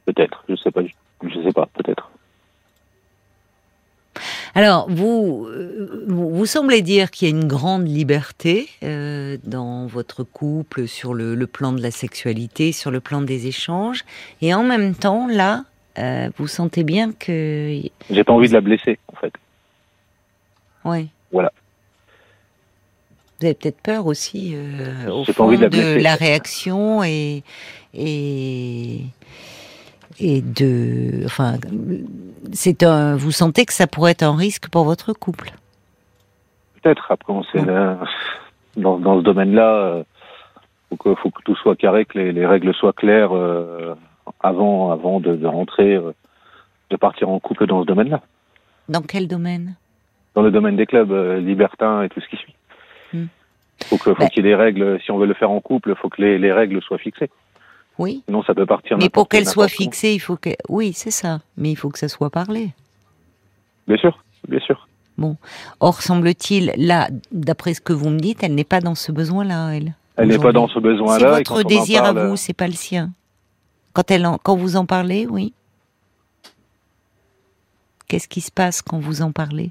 [0.06, 0.82] Peut-être, je sais pas,
[1.22, 2.10] je sais pas, peut-être.
[4.54, 9.86] Alors, vous, euh, vous, vous semblez dire qu'il y a une grande liberté euh, dans
[9.86, 14.04] votre couple sur le, le plan de la sexualité, sur le plan des échanges,
[14.42, 15.64] et en même temps, là,
[15.98, 19.32] euh, vous sentez bien que, J'ai pas envie de la blesser en fait.
[20.84, 21.08] Oui.
[21.32, 21.52] Voilà.
[23.40, 26.00] Vous avez peut-être peur aussi, euh, au fond, envie de la de blesser.
[26.00, 27.42] la réaction et
[27.92, 29.00] et
[30.20, 31.54] et de, enfin,
[32.52, 33.16] c'est un.
[33.16, 35.52] Vous sentez que ça pourrait être un risque pour votre couple?
[36.80, 37.10] Peut-être.
[37.10, 37.98] Après, on sait là,
[38.76, 40.04] dans, dans ce domaine-là, euh,
[40.90, 43.94] faut que, faut que tout soit carré, que les, les règles soient claires euh,
[44.40, 45.98] avant, avant de, de rentrer,
[46.90, 48.20] de partir en couple dans ce domaine-là.
[48.88, 49.74] Dans quel domaine?
[50.34, 52.54] Dans le domaine des clubs euh, libertins et tout ce qui suit.
[53.12, 53.26] Hmm.
[53.86, 54.28] Faut que, faut Ben.
[54.28, 55.00] qu'il y ait des règles.
[55.04, 57.30] Si on veut le faire en couple, faut que les, les règles soient fixées.
[57.98, 58.22] Oui.
[58.26, 58.96] Sinon, ça peut partir.
[58.98, 59.82] Mais pour n'importe- qu'elle soit n'importe où.
[59.84, 60.50] fixée, il faut que.
[60.68, 61.40] Oui, c'est ça.
[61.56, 62.70] Mais il faut que ça soit parlé.
[63.86, 64.18] Bien sûr,
[64.48, 64.88] bien sûr.
[65.78, 69.70] Or, semble-t-il, là, d'après ce que vous me dites, elle n'est pas dans ce besoin-là,
[69.76, 69.94] elle.
[70.16, 71.18] Elle n'est pas dans ce besoin-là.
[71.18, 73.10] C'est votre désir parle, à vous, c'est pas le sien.
[73.92, 75.52] Quand elle, en- quand vous en parlez, oui.
[78.08, 79.70] Qu'est-ce qui se passe quand vous en parlez?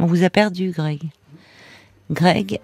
[0.00, 1.00] On vous a perdu, Greg.
[2.10, 2.60] Greg,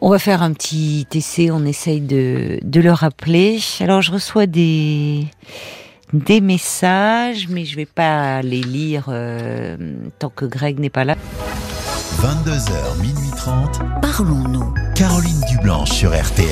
[0.00, 1.50] on va faire un petit essai.
[1.50, 3.58] On essaye de, de le rappeler.
[3.80, 5.26] Alors, je reçois des
[6.12, 9.76] des messages, mais je vais pas les lire euh,
[10.18, 11.16] tant que Greg n'est pas là.
[12.20, 13.80] 22h, minuit 30.
[14.00, 14.74] Parlons-nous.
[14.94, 16.48] Caroline Dublanche sur RTN.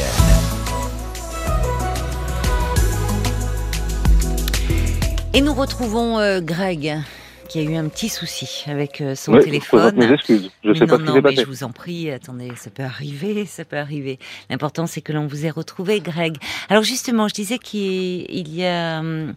[5.32, 6.98] Et nous retrouvons euh, Greg,
[7.46, 9.96] qui a eu un petit souci avec euh, son téléphone.
[9.96, 10.50] mes excuses.
[10.64, 11.36] Je sais non, pas ce qui non, mais passé.
[11.36, 14.18] je vous en prie, attendez, ça peut arriver, ça peut arriver.
[14.50, 16.36] L'important, c'est que l'on vous ait retrouvé, Greg.
[16.68, 19.34] Alors justement, je disais qu'il il y a hum,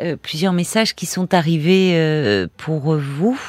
[0.00, 3.40] euh, plusieurs messages qui sont arrivés euh, pour vous.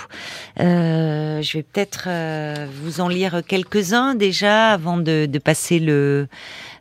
[0.59, 6.27] Euh, je vais peut-être euh, vous en lire quelques-uns déjà avant de, de passer le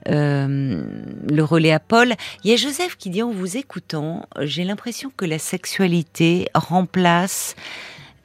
[0.08, 2.14] le relais à Paul.
[2.44, 7.56] Il y a Joseph qui dit en vous écoutant, j'ai l'impression que la sexualité remplace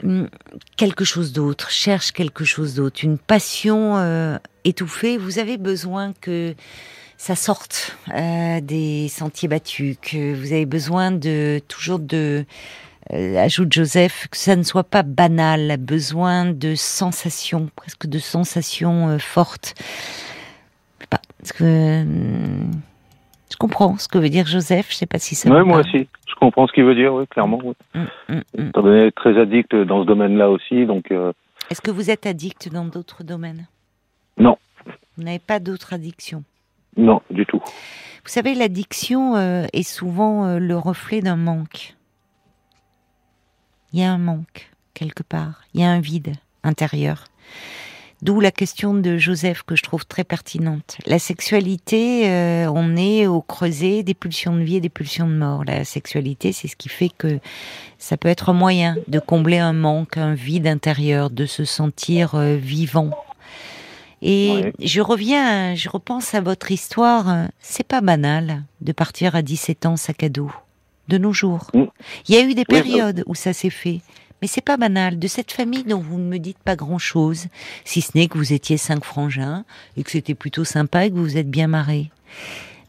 [0.03, 0.29] hum,
[0.77, 5.17] quelque chose d'autre, cherche quelque chose d'autre, une passion étouffée.
[5.17, 6.55] Vous avez besoin que
[7.23, 12.45] ça sorte euh, des sentiers battus, que vous avez besoin de toujours de
[13.13, 19.07] euh, ajoute Joseph, que ça ne soit pas banal, besoin de sensations, presque de sensations
[19.07, 19.73] euh, fortes.
[21.43, 22.63] Parce que, euh,
[23.51, 25.49] je comprends ce que veut dire Joseph, je sais pas si ça.
[25.49, 27.59] Oui, moi aussi, je comprends ce qu'il veut dire, oui, clairement.
[27.63, 27.73] Oui.
[27.93, 31.13] Mmh, mmh, très addict dans ce domaine-là aussi, donc.
[31.69, 33.67] Est-ce que vous êtes addict dans d'autres domaines?
[34.37, 34.57] Non.
[35.17, 36.43] Vous n'avez pas d'autres addictions?
[36.97, 37.59] Non, du tout.
[37.59, 41.95] Vous savez, l'addiction euh, est souvent euh, le reflet d'un manque.
[43.91, 45.63] Il y a un manque, quelque part.
[45.73, 47.25] Il y a un vide intérieur.
[48.23, 50.97] D'où la question de Joseph que je trouve très pertinente.
[51.05, 55.33] La sexualité, euh, on est au creuset des pulsions de vie et des pulsions de
[55.35, 55.63] mort.
[55.65, 57.39] La sexualité, c'est ce qui fait que
[57.97, 62.37] ça peut être un moyen de combler un manque, un vide intérieur, de se sentir
[62.37, 63.11] vivant,
[64.25, 67.49] et je reviens, je repense à votre histoire.
[67.59, 70.51] C'est pas banal de partir à 17 ans sac à dos,
[71.09, 71.69] de nos jours.
[71.73, 71.83] Mm.
[72.29, 73.99] Il y a eu des périodes où ça s'est fait.
[74.43, 75.19] Mais c'est pas banal.
[75.19, 77.45] De cette famille dont vous ne me dites pas grand chose,
[77.85, 79.63] si ce n'est que vous étiez cinq frangins
[79.95, 82.11] et que c'était plutôt sympa et que vous vous êtes bien marrés.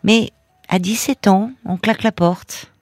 [0.02, 0.32] Mais
[0.68, 2.72] à 17 ans, on claque la porte.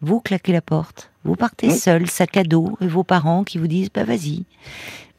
[0.00, 1.12] Vous claquez la porte.
[1.22, 4.42] Vous partez seul, sac à dos, et vos parents qui vous disent, bah vas-y.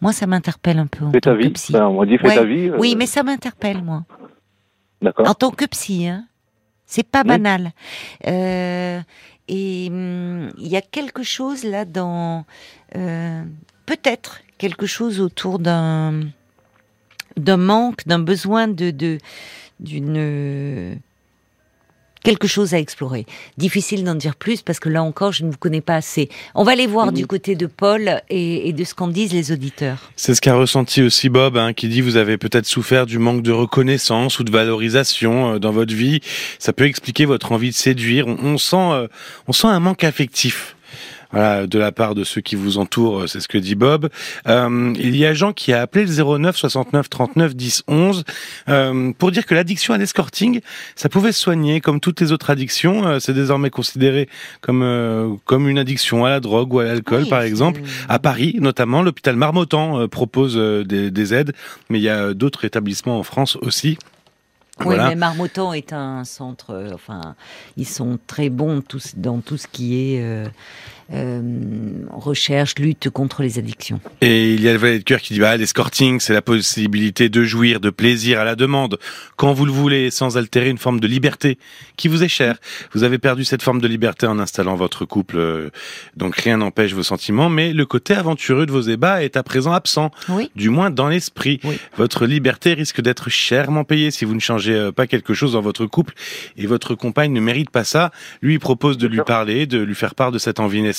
[0.01, 1.05] Moi, ça m'interpelle un peu.
[1.05, 1.53] En fais ta vie.
[1.73, 2.69] on dit fais ta vie.
[2.77, 4.03] Oui, mais ça m'interpelle, moi.
[5.01, 5.25] D'accord.
[5.25, 6.25] En tant que psy, hein.
[6.85, 7.71] C'est pas banal.
[8.27, 8.99] Euh,
[9.49, 12.45] et hum, il y a quelque chose là dans.
[12.95, 13.43] Euh,
[13.85, 16.21] peut-être quelque chose autour d'un
[17.35, 18.91] d'un manque, d'un besoin de
[19.79, 20.99] d'une
[22.23, 23.25] quelque chose à explorer.
[23.57, 26.29] Difficile d'en dire plus parce que là encore, je ne vous connais pas assez.
[26.55, 30.11] On va aller voir du côté de Paul et, de ce qu'en disent les auditeurs.
[30.15, 33.41] C'est ce qu'a ressenti aussi Bob, hein, qui dit vous avez peut-être souffert du manque
[33.41, 36.21] de reconnaissance ou de valorisation euh, dans votre vie.
[36.59, 38.27] Ça peut expliquer votre envie de séduire.
[38.27, 39.07] On, sent, euh,
[39.47, 40.75] on sent un manque affectif
[41.31, 44.09] voilà, de la part de ceux qui vous entourent, c'est ce que dit Bob.
[44.47, 48.23] Euh, il y a Jean qui a appelé le 09 69 39 10 11
[48.67, 50.61] euh, pour dire que l'addiction à l'escorting,
[50.95, 53.05] ça pouvait se soigner comme toutes les autres addictions.
[53.05, 54.27] Euh, c'est désormais considéré
[54.61, 57.81] comme euh, comme une addiction à la drogue ou à l'alcool, par exemple.
[58.07, 61.53] À Paris, notamment, l'hôpital Marmottan propose des, des aides,
[61.89, 63.97] mais il y a d'autres établissements en France aussi.
[64.85, 66.91] Oui, mais Marmottan est un centre.
[66.93, 67.35] enfin,
[67.77, 70.47] ils sont très bons tous dans tout ce qui est euh,
[71.11, 71.41] euh,
[72.11, 73.99] recherche, lutte contre les addictions.
[74.21, 77.29] Et il y a le valet de cœur qui dit bah, l'escorting, c'est la possibilité
[77.29, 78.99] de jouir de plaisir à la demande,
[79.35, 81.57] quand vous le voulez, sans altérer une forme de liberté
[81.97, 82.57] qui vous est chère.
[82.93, 85.69] Vous avez perdu cette forme de liberté en installant votre couple, euh,
[86.15, 89.71] donc rien n'empêche vos sentiments, mais le côté aventureux de vos ébats est à présent
[89.71, 90.11] absent,
[90.55, 91.59] du moins dans l'esprit.
[91.97, 95.61] Votre liberté risque d'être chèrement payée si vous ne changez euh, pas quelque chose dans
[95.61, 96.13] votre couple
[96.55, 98.11] et votre compagne ne mérite pas ça.
[98.43, 100.98] Lui il propose de lui parler, de lui faire part de cette envie naissante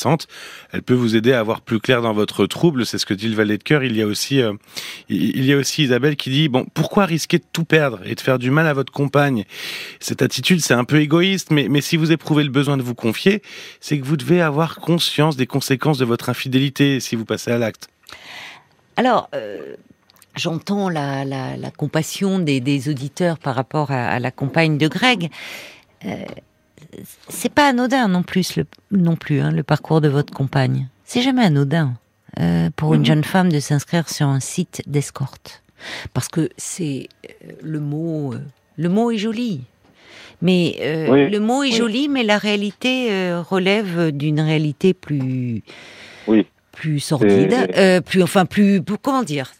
[0.72, 2.86] elle peut vous aider à avoir plus clair dans votre trouble.
[2.86, 3.82] C'est ce que dit le valet de cœur.
[3.82, 4.52] Il y a aussi, euh,
[5.08, 8.20] il y a aussi Isabelle qui dit bon, pourquoi risquer de tout perdre et de
[8.20, 9.44] faire du mal à votre compagne?
[10.00, 12.94] Cette attitude, c'est un peu égoïste, mais, mais si vous éprouvez le besoin de vous
[12.94, 13.42] confier,
[13.80, 17.58] c'est que vous devez avoir conscience des conséquences de votre infidélité si vous passez à
[17.58, 17.88] l'acte.
[18.96, 19.28] Alors.
[19.34, 19.76] Euh,
[20.36, 21.24] j'entends la,
[21.76, 25.30] compassion des, auditeurs par rapport à, la compagne de Greg.
[26.04, 26.24] Euh,
[27.28, 30.88] c'est pas anodin non plus le, non plus hein, le parcours de votre compagne.
[31.04, 31.94] C'est jamais anodin
[32.38, 33.06] euh, pour une mhm.
[33.06, 35.62] jeune femme de s'inscrire sur un site d'escorte,
[36.14, 38.34] parce que c'est euh, le mot.
[38.34, 38.38] Euh,
[38.76, 39.62] le mot est joli,
[40.40, 45.62] mais le mot est joli, mais la réalité relève d'une réalité plus.
[46.72, 47.68] Plus sordide,
[48.06, 49.52] plus enfin plus comment dire,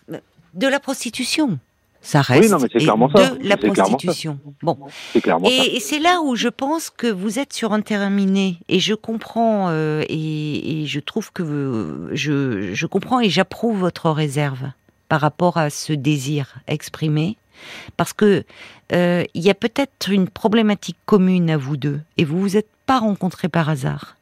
[0.54, 1.58] de la prostitution
[2.02, 4.38] ça reste de la prostitution.
[4.62, 4.78] Bon,
[5.14, 8.94] et, c'est là où je pense que vous êtes sur un terrain miné, et je
[8.94, 14.70] comprends euh, et, je trouve que je, je comprends et j'approuve votre réserve
[15.08, 17.36] par rapport à ce désir exprimé,
[17.96, 18.44] parce que
[18.92, 22.68] euh, il y a peut-être une problématique commune à vous deux, et vous vous êtes
[22.86, 24.16] pas rencontrés par hasard.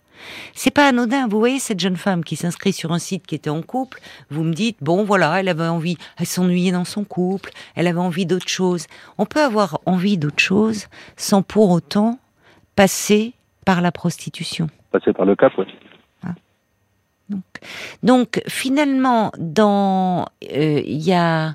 [0.54, 1.28] C'est pas anodin.
[1.28, 4.00] Vous voyez cette jeune femme qui s'inscrit sur un site qui était en couple.
[4.30, 7.98] Vous me dites, bon, voilà, elle avait envie, elle s'ennuyait dans son couple, elle avait
[7.98, 8.86] envie d'autre chose.
[9.18, 12.18] On peut avoir envie d'autre chose sans pour autant
[12.76, 14.68] passer par la prostitution.
[14.92, 15.66] Passer par le cap, oui.
[16.22, 16.34] Ah.
[18.02, 21.54] Donc, finalement, dans, euh, il y a,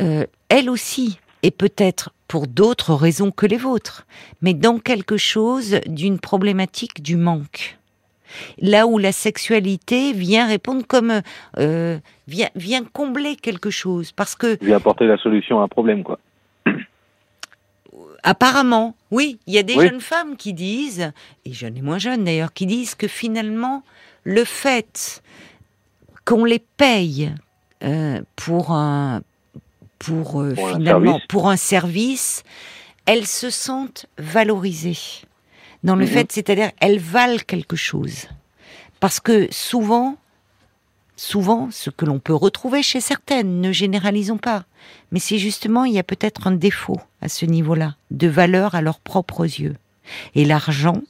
[0.00, 4.06] euh, elle aussi, et peut-être pour d'autres raisons que les vôtres,
[4.40, 7.79] mais dans quelque chose d'une problématique du manque.
[8.60, 11.22] Là où la sexualité vient répondre comme
[11.58, 16.02] euh, vient, vient combler quelque chose, parce que vient apporter la solution à un problème,
[16.02, 16.18] quoi.
[18.22, 21.10] Apparemment, oui, il y a des jeunes femmes qui disent,
[21.46, 23.82] et jeunes et moins jeunes d'ailleurs, qui disent que finalement
[24.24, 25.22] le fait
[26.26, 27.32] qu'on les paye
[27.82, 29.22] euh, pour un
[29.98, 32.42] pour, euh, finalement un pour un service,
[33.06, 35.24] elles se sentent valorisées
[35.84, 36.10] dans le mhm.
[36.10, 38.28] fait, c'est-à-dire elles valent quelque chose.
[39.00, 40.16] Parce que souvent,
[41.16, 44.64] souvent, ce que l'on peut retrouver chez certaines, ne généralisons pas,
[45.12, 48.82] mais c'est justement, il y a peut-être un défaut à ce niveau-là, de valeur à
[48.82, 49.76] leurs propres yeux.
[50.34, 51.02] Et l'argent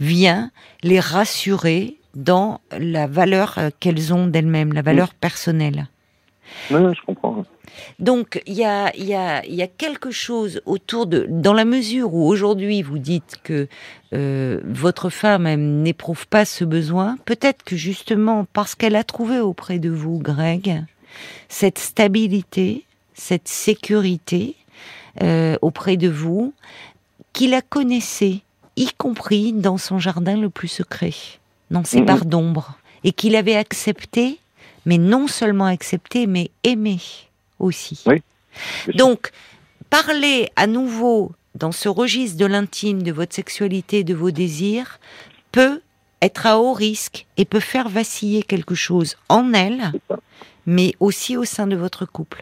[0.00, 0.50] vient
[0.82, 5.88] les rassurer dans la valeur euh, qu'elles ont d'elles-mêmes, la valeur personnelle.
[6.70, 7.44] Oui, je comprends.
[7.98, 12.14] Donc il y a, y, a, y a, quelque chose autour de, dans la mesure
[12.14, 13.66] où aujourd'hui vous dites que
[14.12, 15.48] euh, votre femme
[15.82, 20.84] n'éprouve pas ce besoin, peut-être que justement parce qu'elle a trouvé auprès de vous, Greg,
[21.48, 22.84] cette stabilité,
[23.14, 24.56] cette sécurité
[25.22, 26.54] euh, auprès de vous,
[27.32, 28.40] qu'il la connaissait,
[28.76, 31.12] y compris dans son jardin le plus secret,
[31.70, 32.06] dans ses mhm.
[32.06, 34.38] barres d'ombre, et qu'il avait accepté,
[34.86, 36.98] mais non seulement accepté, mais aimé
[37.58, 38.04] aussi.
[38.94, 39.30] Donc,
[39.90, 44.98] parler à nouveau dans ce registre de l'intime, de votre sexualité, de vos désirs,
[45.52, 45.80] peut
[46.22, 49.92] être à haut risque et peut faire vaciller quelque chose en elle,
[50.66, 52.40] mais aussi au sein de votre couple.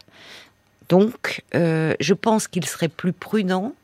[0.88, 3.74] Donc, euh, je pense qu'il serait plus prudent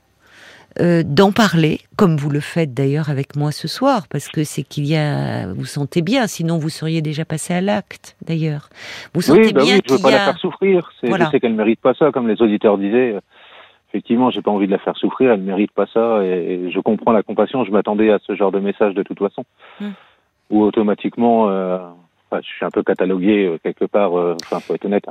[0.81, 4.63] euh, d'en parler, comme vous le faites d'ailleurs avec moi ce soir, parce que c'est
[4.63, 8.69] qu'il y a, vous sentez bien, sinon vous seriez déjà passé à l'acte d'ailleurs.
[9.15, 10.91] Vous sentez bah bien oui, je veux pas la faire souffrir.
[11.03, 13.17] Je sais qu'elle mérite pas ça, comme les auditeurs disaient.
[13.89, 15.33] Effectivement, j'ai pas envie de la faire souffrir.
[15.33, 17.65] Elle mérite pas ça, et, je comprends la compassion.
[17.65, 19.45] Je m'attendais à ce genre de message de toute façon,
[19.81, 19.91] hmm.
[20.51, 21.79] où automatiquement, euh,
[22.33, 24.13] je suis un peu catalogué euh, quelque part.
[24.13, 25.07] enfin, faut être honnête.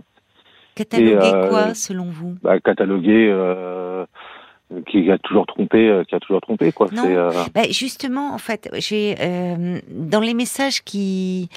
[0.75, 2.35] Catalogué quoi, selon vous?
[2.43, 3.33] bah, Catalogué
[4.87, 6.87] qui a toujours trompé, euh, qui a toujours trompé quoi.
[6.91, 7.05] Non.
[7.05, 11.49] Euh, bah, justement, en fait, j'ai euh, dans les messages qui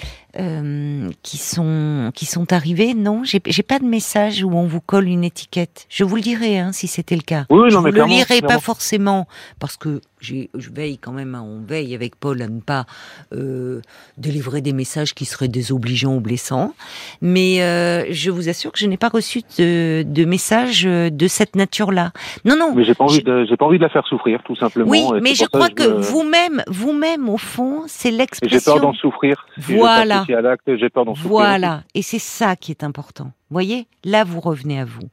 [1.22, 5.24] qui sont qui sont arrivés, non, j'ai pas de message où on vous colle une
[5.24, 5.86] étiquette.
[5.88, 7.46] Je vous le dirai hein, si c'était le cas.
[7.50, 9.26] Oui, je non, vous le lirai pas forcément
[9.58, 12.86] parce que je veille quand même, on veille avec Paul à ne pas
[13.32, 13.80] euh,
[14.16, 16.74] délivrer des messages qui seraient désobligeants ou blessants.
[17.20, 21.56] Mais euh, je vous assure que je n'ai pas reçu de, de messages de cette
[21.56, 22.12] nature-là.
[22.44, 22.74] Non, non.
[22.74, 24.90] Mais j'ai pas envie de, j'ai pas envie de la faire souffrir, tout simplement.
[24.90, 28.58] Oui, mais je crois que, vous-même, vous-même, au fond, c'est l'expression.
[28.58, 29.46] J'ai peur d'en souffrir.
[29.56, 30.24] voilà.
[30.28, 31.30] J'ai peur d'en souffrir.
[31.30, 31.82] Voilà.
[31.94, 33.32] Et c'est ça qui est important.
[33.50, 35.08] Voyez, là, vous revenez à vous.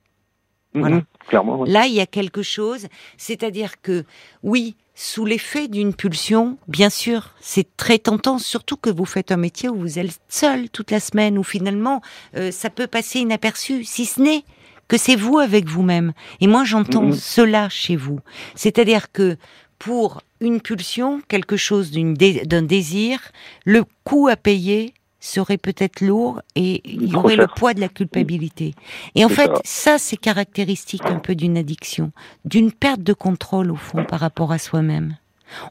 [0.73, 1.63] Mhm, clairement.
[1.65, 4.03] Là, il y a quelque chose, c'est-à-dire que
[4.43, 9.37] oui, sous l'effet d'une pulsion, bien sûr, c'est très tentant, surtout que vous faites un
[9.37, 12.01] métier où vous êtes seul toute la semaine, où finalement
[12.35, 14.43] euh, ça peut passer inaperçu, si ce n'est
[14.87, 16.13] que c'est vous avec vous-même.
[16.41, 17.19] Et moi, j'entends mm-hmm.
[17.19, 18.19] cela chez vous.
[18.55, 19.37] C'est-à-dire que
[19.79, 23.19] pour une pulsion, quelque chose d'un désir,
[23.65, 24.93] le coût à payer,
[25.25, 28.73] serait peut-être lourd et il y aurait le poids de la culpabilité.
[29.15, 32.11] Et en fait, ça, c'est caractéristique un peu d'une addiction,
[32.45, 35.17] d'une perte de contrôle au fond par rapport à soi-même.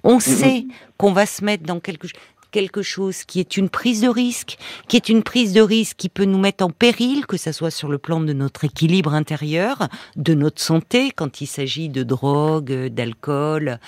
[0.03, 2.21] On sait qu'on va se mettre dans quelque chose
[2.55, 6.09] quelque chose qui est une prise de risque, qui est une prise de risque qui
[6.09, 9.89] peut nous mettre en péril, que ce soit sur le plan de notre équilibre intérieur,
[10.15, 13.81] de notre santé, quand il s'agit de drogue, d'alcool,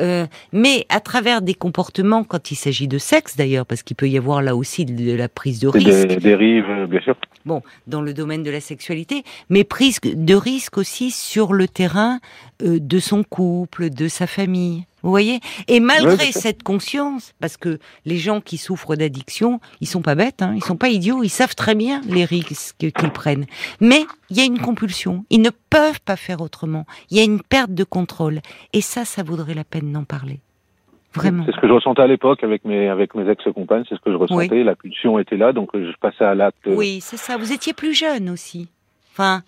[0.00, 4.08] euh, mais à travers des comportements, quand il s'agit de sexe d'ailleurs, parce qu'il peut
[4.08, 6.06] y avoir là aussi de la prise de risque.
[6.06, 7.16] Des dérives, bien sûr.
[7.44, 12.20] Bon, dans le domaine de la sexualité, mais prise de risque aussi sur le terrain
[12.62, 14.86] euh, de son couple, de sa famille.
[15.04, 15.40] Vous voyez?
[15.68, 20.40] Et malgré cette conscience, parce que les gens qui souffrent d'addiction, ils sont pas bêtes,
[20.40, 23.44] hein, ils sont pas idiots, ils savent très bien les risques qu'ils prennent.
[23.80, 26.86] Mais il y a une compulsion, ils ne peuvent pas faire autrement.
[27.10, 28.40] Il y a une perte de contrôle,
[28.72, 30.40] et ça, ça vaudrait la peine d'en parler.
[31.14, 31.44] Vraiment.
[31.44, 34.10] C'est ce que je ressentais à l'époque avec mes avec mes ex-compagnes, c'est ce que
[34.10, 34.64] je ressentais.
[34.64, 36.66] La pulsion était là, donc je passais à l'acte.
[36.66, 37.36] Oui, c'est ça.
[37.36, 38.68] Vous étiez plus jeune aussi.
[39.12, 39.42] Enfin,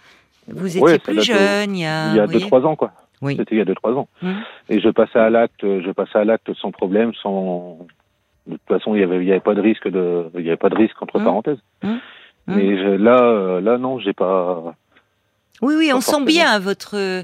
[0.46, 1.74] vous étiez plus jeune.
[1.74, 2.92] Il y a il y a deux trois ans quoi.
[3.22, 3.36] Oui.
[3.36, 4.08] C'était il y a deux trois ans.
[4.22, 4.32] Mmh.
[4.68, 7.78] Et je passais à l'acte, je passais à l'acte sans problème, sans.
[8.46, 10.48] De toute façon, il y avait, il y avait pas de risque de, il y
[10.48, 11.24] avait pas de risque entre mmh.
[11.24, 11.58] parenthèses.
[11.82, 11.94] Mmh.
[12.48, 14.74] Mais je, là, euh, là non, j'ai pas.
[15.62, 16.94] Oui, oui, on sent bien votre.
[16.96, 17.22] Euh,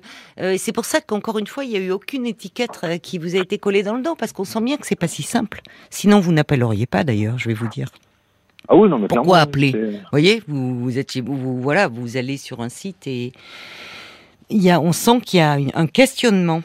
[0.57, 3.36] c'est pour ça qu'encore une fois, il n'y a eu aucune étiquette euh, qui vous
[3.36, 5.61] a été collée dans le dos, parce qu'on sent bien que c'est pas si simple.
[5.90, 7.88] Sinon, vous n'appelleriez pas, d'ailleurs, je vais vous dire.
[8.68, 9.72] Ah oui, non, mais Pourquoi appeler?
[9.72, 13.32] Vous voyez, vous, vous êtes, vous, voilà, vous allez sur un site et
[14.51, 16.62] il y a, on sent qu'il y a un questionnement.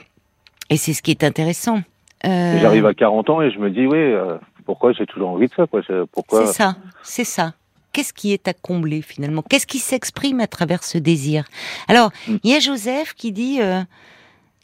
[0.69, 1.81] Et c'est ce qui est intéressant.
[2.25, 2.59] Euh...
[2.59, 5.53] J'arrive à 40 ans et je me dis, oui, euh, pourquoi j'ai toujours envie de
[5.53, 5.65] ça
[6.11, 6.45] Pourquoi?
[6.45, 7.53] C'est ça, c'est ça.
[7.93, 9.41] Qu'est-ce qui est à combler finalement?
[9.41, 11.45] Qu'est-ce qui s'exprime à travers ce désir?
[11.87, 12.35] Alors, mm.
[12.43, 13.81] il y a Joseph qui dit, euh,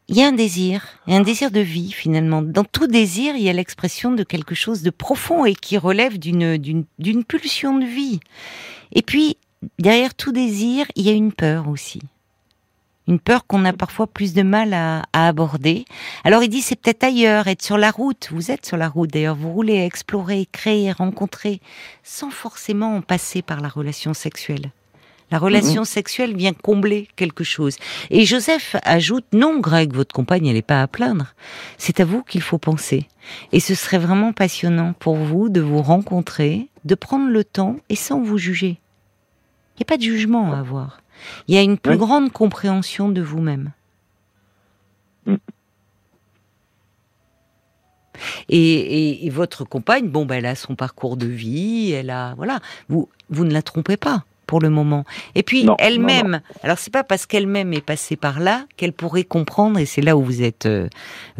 [0.10, 2.42] il y a un désir, il y a un désir de vie finalement.
[2.42, 6.20] Dans tout désir, il y a l'expression de quelque chose de profond et qui relève
[6.20, 8.20] d'une d'une pulsion de vie.
[8.92, 9.38] Et puis
[9.80, 12.02] derrière tout désir, il y a une peur aussi.
[13.08, 15.86] Une peur qu'on a parfois plus de mal à, aborder.
[16.24, 18.30] Alors il dit c'est peut-être ailleurs, être sur la route.
[18.32, 21.60] Vous êtes sur la route d'ailleurs, vous roulez, explorer, créer, rencontrer,
[22.04, 24.72] sans forcément en passer par la relation sexuelle.
[25.34, 25.86] La relation mhm.
[25.86, 27.78] sexuelle vient combler quelque chose.
[28.12, 31.34] Et Joseph ajoute, non, Greg, votre compagne, elle n'est pas à plaindre.
[31.80, 33.08] C'est à vous qu'il faut penser.
[33.52, 37.96] Et ce serait vraiment passionnant pour vous de vous rencontrer, de prendre le temps et
[37.96, 38.80] sans vous juger.
[39.76, 41.00] Il n'y a pas de jugement à avoir.
[41.48, 43.72] Il y a une plus grande compréhension de vous-même.
[45.26, 45.36] Mm.
[48.50, 53.10] Et, votre compagne, bon, ben, elle a son parcours de vie, elle a, voilà, vous,
[53.30, 55.04] vous ne la trompez pas pour le moment.
[55.36, 59.80] Et puis elle-même, alors c'est pas parce qu'elle-même est passée par là qu'elle pourrait comprendre,
[59.80, 60.88] et c'est là où vous êtes euh,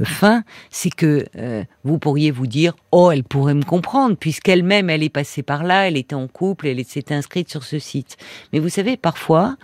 [0.04, 5.04] fin, c'est que euh, vous pourriez vous dire, oh, elle pourrait me comprendre, puisqu'elle-même, elle
[5.04, 8.18] est passée par là, elle était en couple, elle s'est inscrite sur ce site.
[8.52, 9.56] Mais vous savez, parfois,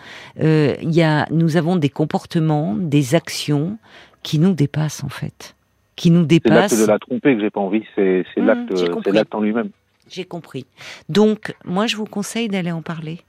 [0.41, 3.77] euh, y a, nous avons des comportements, des actions
[4.23, 5.55] qui nous dépassent en fait.
[5.95, 6.71] Qui nous dépassent.
[6.71, 9.69] C'est l'acte de la tromper que j'ai pas envie, c'est mmh, l'acte en lui-même.
[10.09, 10.65] J'ai compris.
[11.07, 13.19] Donc, moi, je vous conseille d'aller en parler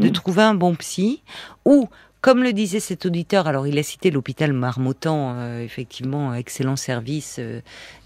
[0.00, 0.12] de mmh.
[0.12, 1.22] trouver un bon psy,
[1.64, 1.88] ou,
[2.20, 7.36] comme le disait cet auditeur, alors il a cité l'hôpital Marmottan, euh, effectivement, excellent service,
[7.38, 7.60] euh,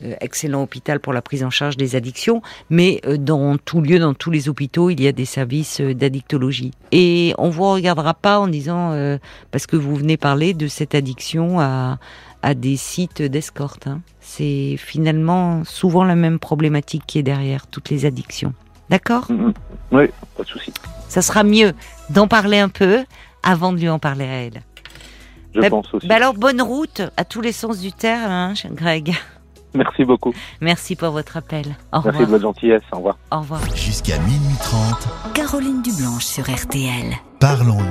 [0.04, 2.40] euh, excellent hôpital pour la prise en charge des addictions,
[2.70, 6.70] mais dans tout lieu, dans tous les hôpitaux, il y a des services d'addictologie.
[6.92, 9.18] Et on vous regardera pas en disant,
[9.50, 11.98] parce que vous venez parler de cette addiction à,
[12.42, 13.88] à des sites d'escorte.
[13.88, 14.00] Hein.
[14.20, 18.54] C'est finalement souvent la même problématique qui est derrière toutes les addictions.
[18.90, 19.54] D'accord mmh, mmh.
[19.92, 20.04] Oui,
[20.36, 20.72] pas de souci.
[21.08, 21.72] Ça sera mieux
[22.10, 23.04] d'en parler un peu
[23.42, 24.62] avant de lui en parler à elle.
[25.54, 26.06] Je bah, pense aussi.
[26.06, 29.14] Bah alors, bonne route à tous les sens du terme, hein, Greg.
[29.74, 30.32] Merci beaucoup.
[30.60, 31.66] Merci pour votre appel.
[31.92, 32.82] Au Merci de votre gentillesse.
[32.92, 33.16] Au revoir.
[33.32, 33.60] Au revoir.
[33.74, 35.34] Jusqu'à minuit 30.
[35.34, 37.12] Caroline Dublanche sur RTL.
[37.40, 37.84] Parlons-nous.